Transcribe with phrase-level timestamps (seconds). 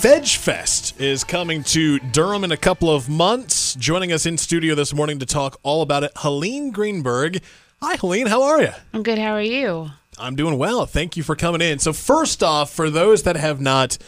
[0.00, 3.74] Veg Fest is coming to Durham in a couple of months.
[3.74, 7.42] Joining us in studio this morning to talk all about it, Helene Greenberg.
[7.82, 8.26] Hi, Helene.
[8.26, 8.70] How are you?
[8.94, 9.18] I'm good.
[9.18, 9.90] How are you?
[10.18, 10.86] I'm doing well.
[10.86, 11.80] Thank you for coming in.
[11.80, 13.98] So, first off, for those that have not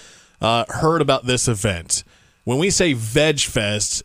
[0.40, 2.04] uh, heard about this event,
[2.44, 4.02] when we say Veg Fest,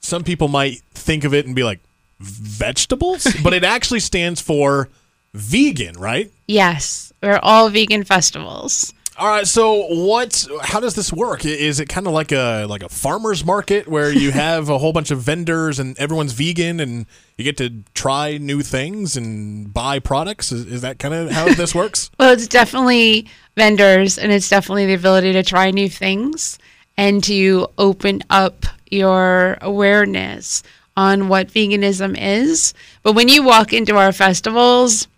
[0.00, 1.80] some people might think of it and be like,
[2.18, 3.26] vegetables?
[3.42, 4.90] but it actually stands for
[5.32, 6.30] vegan, right?
[6.46, 8.92] Yes, we're all vegan festivals.
[9.20, 9.46] All right.
[9.46, 10.46] So, what?
[10.62, 11.44] How does this work?
[11.44, 14.94] Is it kind of like a like a farmers market where you have a whole
[14.94, 17.04] bunch of vendors and everyone's vegan and
[17.36, 20.52] you get to try new things and buy products?
[20.52, 22.10] Is, is that kind of how this works?
[22.20, 26.58] Well, it's definitely vendors, and it's definitely the ability to try new things
[26.96, 30.62] and to open up your awareness
[30.96, 32.72] on what veganism is.
[33.02, 35.08] But when you walk into our festivals,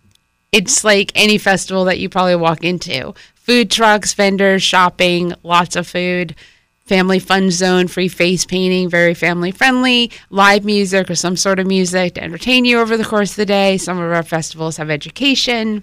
[0.53, 5.87] it's like any festival that you probably walk into food trucks, vendors, shopping, lots of
[5.87, 6.34] food,
[6.84, 11.67] family fun zone, free face painting, very family friendly, live music or some sort of
[11.67, 13.77] music to entertain you over the course of the day.
[13.78, 15.83] Some of our festivals have education.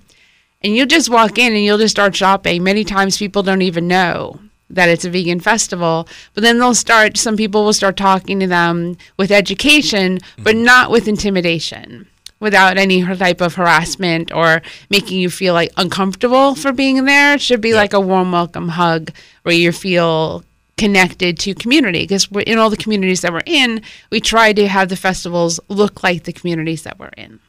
[0.61, 2.63] And you'll just walk in and you'll just start shopping.
[2.63, 7.17] Many times people don't even know that it's a vegan festival, but then they'll start,
[7.17, 10.65] some people will start talking to them with education, but mm-hmm.
[10.65, 12.07] not with intimidation
[12.39, 17.35] without any type of harassment or making you feel like uncomfortable for being there.
[17.35, 19.11] It should be like a warm welcome hug
[19.43, 20.43] where you feel
[20.77, 23.81] connected to community because in all the communities that we're in,
[24.11, 27.39] we try to have the festivals look like the communities that we're in.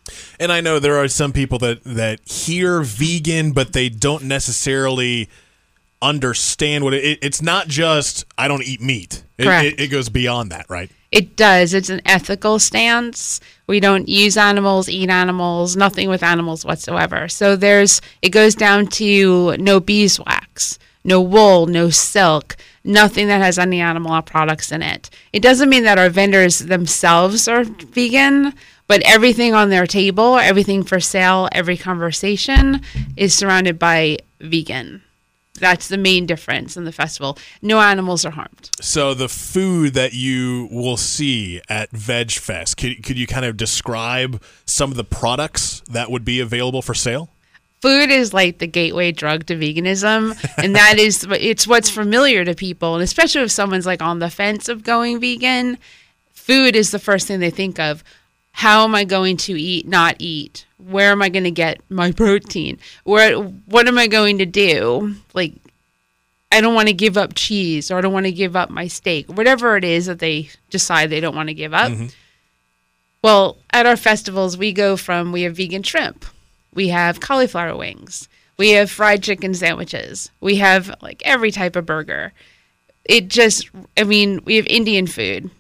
[0.40, 5.28] And I know there are some people that that hear vegan, but they don't necessarily
[6.02, 9.22] understand what it, it's not just I don't eat meat.
[9.38, 10.90] It, It, it goes beyond that, right?
[11.12, 11.74] It does.
[11.74, 13.40] It's an ethical stance.
[13.66, 17.28] We don't use animals, eat animals, nothing with animals whatsoever.
[17.28, 23.58] So there's it goes down to no beeswax, no wool, no silk, nothing that has
[23.58, 25.10] any animal products in it.
[25.32, 28.54] It doesn't mean that our vendors themselves are vegan,
[28.86, 32.82] but everything on their table, everything for sale, every conversation
[33.16, 35.02] is surrounded by vegan.
[35.60, 37.38] That's the main difference in the festival.
[37.62, 38.70] No animals are harmed.
[38.80, 43.56] So the food that you will see at Veg Fest, could, could you kind of
[43.56, 47.30] describe some of the products that would be available for sale?
[47.80, 52.54] Food is like the gateway drug to veganism, and that is it's what's familiar to
[52.54, 55.78] people, and especially if someone's like on the fence of going vegan,
[56.34, 58.04] food is the first thing they think of.
[58.52, 60.66] How am I going to eat, not eat?
[60.78, 62.78] Where am I going to get my protein?
[63.04, 65.14] Where what am I going to do?
[65.34, 65.54] Like
[66.52, 68.88] I don't want to give up cheese or I don't want to give up my
[68.88, 71.92] steak, whatever it is that they decide they don't want to give up.
[71.92, 72.06] Mm-hmm.
[73.22, 76.24] Well, at our festivals, we go from we have vegan shrimp,
[76.74, 81.86] we have cauliflower wings, we have fried chicken sandwiches, we have like every type of
[81.86, 82.32] burger.
[83.04, 85.50] It just, I mean, we have Indian food,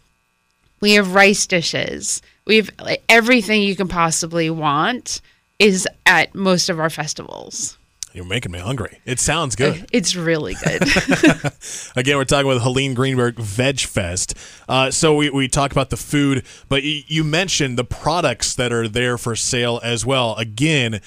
[0.80, 5.20] we have rice dishes, we have like, everything you can possibly want
[5.58, 7.76] is at most of our festivals.
[8.12, 8.98] You're making me hungry.
[9.04, 9.86] It sounds good.
[9.92, 10.82] It's really good.
[11.96, 14.34] Again, we're talking with Helene Greenberg, Veg Fest.
[14.68, 18.72] Uh, so we, we talk about the food, but y- you mentioned the products that
[18.72, 20.34] are there for sale as well.
[20.36, 21.00] Again,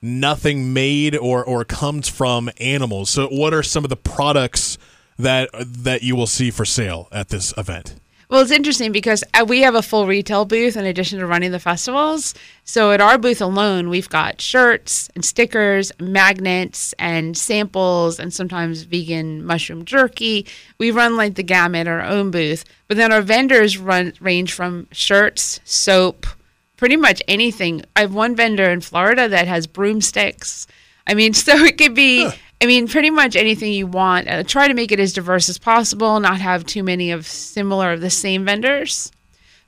[0.00, 3.10] nothing made or, or comes from animals.
[3.10, 4.78] So what are some of the products
[5.18, 7.96] that that you will see for sale at this event?
[8.28, 11.52] Well, it's interesting because uh, we have a full retail booth in addition to running
[11.52, 12.34] the festivals.
[12.64, 18.82] So at our booth alone, we've got shirts and stickers, magnets and samples, and sometimes
[18.82, 20.46] vegan mushroom jerky.
[20.78, 24.88] We run like the gamut our own booth, but then our vendors run range from
[24.90, 26.26] shirts, soap,
[26.76, 27.82] pretty much anything.
[27.94, 30.66] I have one vendor in Florida that has broomsticks.
[31.06, 32.28] I mean, so it could be.
[32.64, 34.26] I mean, pretty much anything you want.
[34.26, 37.92] Uh, try to make it as diverse as possible, not have too many of similar
[37.92, 39.12] of the same vendors,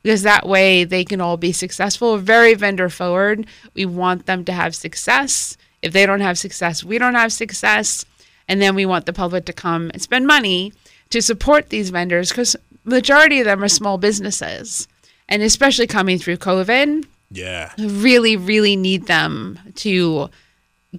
[0.03, 2.13] because that way they can all be successful.
[2.15, 3.47] We're very vendor forward.
[3.75, 5.59] We want them to have success.
[5.83, 8.07] If they don't have success, we don't have success,
[8.49, 10.73] and then we want the public to come and spend money
[11.11, 14.89] to support these vendors because majority of them are small businesses,
[15.29, 17.73] and especially coming through COVID, Yeah.
[17.79, 20.31] really, really need them to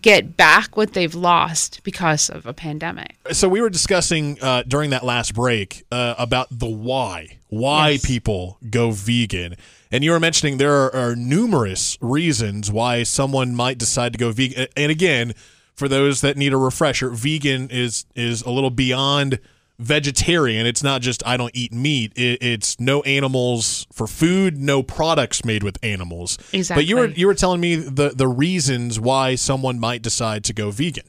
[0.01, 3.15] get back what they've lost because of a pandemic.
[3.31, 8.05] So we were discussing uh, during that last break uh, about the why, why Yes.
[8.05, 9.55] people go vegan,
[9.91, 14.31] and you were mentioning there are, are numerous reasons why someone might decide to go
[14.31, 14.67] vegan.
[14.75, 15.33] And again,
[15.73, 19.39] for those that need a refresher, vegan is is a little beyond
[19.79, 20.65] vegetarian.
[20.65, 22.13] It's not just I don't eat meat.
[22.15, 26.37] It, it's no animals for food, no products made with animals.
[26.53, 26.83] Exactly.
[26.83, 30.53] But you were you were telling me the the reasons why someone might decide to
[30.53, 31.05] go vegan.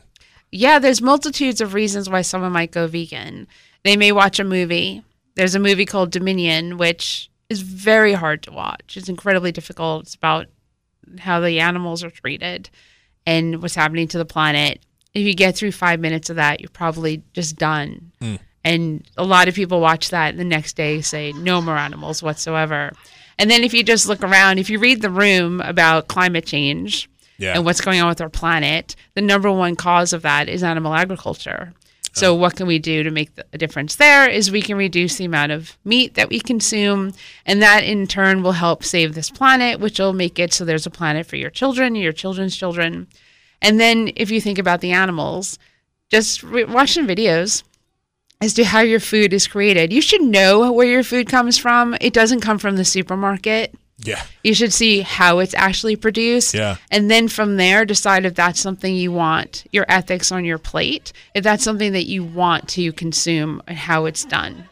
[0.50, 3.46] Yeah, there's multitudes of reasons why someone might go vegan.
[3.84, 5.02] They may watch a movie.
[5.34, 8.96] There's a movie called Dominion, which is very hard to watch.
[8.96, 10.04] It's incredibly difficult.
[10.04, 10.46] It's about
[11.18, 12.70] how the animals are treated
[13.26, 14.80] and what's happening to the planet.
[15.14, 18.12] If you get through five minutes of that, you're probably just done.
[18.20, 18.36] Hmm.
[18.68, 22.22] And a lot of people watch that and the next day say no more animals
[22.22, 22.92] whatsoever.
[23.38, 27.08] And then if you just look around, if you read the room about climate change
[27.38, 27.54] Yeah.
[27.54, 30.92] and what's going on with our planet, the number one cause of that is animal
[30.92, 31.72] agriculture.
[32.12, 32.34] So oh.
[32.34, 35.52] what can we do to make a difference there is we can reduce the amount
[35.52, 37.14] of meat that we consume
[37.46, 40.86] and that in turn will help save this planet which will make it so there's
[40.86, 43.06] a planet for your children, your children's children.
[43.62, 45.58] And then if you think about the animals,
[46.10, 47.62] just re- watch some videos
[48.40, 49.92] as to how your food is created.
[49.92, 51.96] You should know where your food comes from.
[52.00, 53.74] It doesn't come from the supermarket.
[53.98, 54.22] yeah.
[54.44, 56.54] You should see how it's actually produced.
[56.54, 56.76] Yeah.
[56.90, 61.12] And then from there, decide if that's something you want, your ethics on your plate,
[61.34, 64.68] if that's something that you want to consume and how it's done.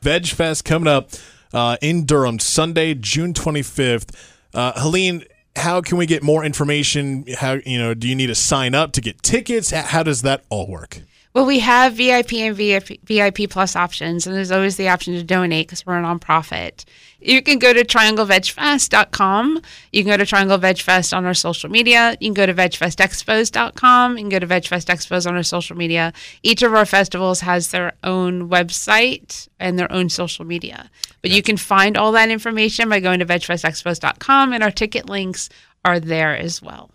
[0.00, 1.10] Veg Fest coming up
[1.52, 4.14] uh, in Durham, Sunday, June 25th.
[4.54, 5.24] Uh, Helene,
[5.56, 7.26] how can we get more information?
[7.38, 7.94] How you know?
[7.94, 9.70] Do you need to sign up to get tickets?
[9.70, 11.00] How does that all work?
[11.34, 15.24] Well, we have VIP and VIP, VIP plus options, and there's always the option to
[15.24, 16.84] donate because we're a nonprofit.
[17.20, 19.60] You can go to trianglevegfest.com.
[19.90, 22.16] You can go to Triangle Veg Fest on our social media.
[22.20, 24.16] You can go to vegfestexpos.com.
[24.16, 26.12] You can go to Vegfest Expos on our social media.
[26.44, 30.88] Each of our festivals has their own website and their own social media.
[31.20, 35.48] But you can find all that information by going to vegfestexpos.com, and our ticket links
[35.84, 36.90] are there as well.